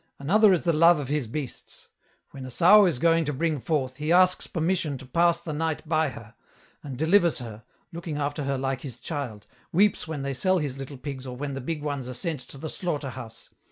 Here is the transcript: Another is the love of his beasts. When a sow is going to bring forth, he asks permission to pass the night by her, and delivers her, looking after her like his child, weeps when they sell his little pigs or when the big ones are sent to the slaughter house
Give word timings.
Another 0.17 0.51
is 0.51 0.61
the 0.61 0.73
love 0.73 0.97
of 0.97 1.09
his 1.09 1.27
beasts. 1.27 1.87
When 2.31 2.43
a 2.43 2.49
sow 2.49 2.87
is 2.87 2.97
going 2.97 3.23
to 3.25 3.33
bring 3.33 3.59
forth, 3.59 3.97
he 3.97 4.11
asks 4.11 4.47
permission 4.47 4.97
to 4.97 5.05
pass 5.05 5.39
the 5.39 5.53
night 5.53 5.87
by 5.87 6.09
her, 6.09 6.33
and 6.81 6.97
delivers 6.97 7.37
her, 7.37 7.61
looking 7.93 8.17
after 8.17 8.45
her 8.45 8.57
like 8.57 8.81
his 8.81 8.99
child, 8.99 9.45
weeps 9.71 10.07
when 10.07 10.23
they 10.23 10.33
sell 10.33 10.57
his 10.57 10.79
little 10.79 10.97
pigs 10.97 11.27
or 11.27 11.35
when 11.37 11.53
the 11.53 11.61
big 11.61 11.83
ones 11.83 12.07
are 12.07 12.15
sent 12.15 12.39
to 12.39 12.57
the 12.57 12.67
slaughter 12.67 13.11
house 13.11 13.51